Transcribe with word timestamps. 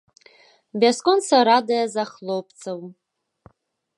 Бясконца 0.83 1.35
радыя 1.49 1.83
за 1.95 2.03
хлопцаў! 2.13 2.77